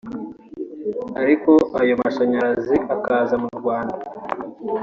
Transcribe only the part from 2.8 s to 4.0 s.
akaza mu Rwanda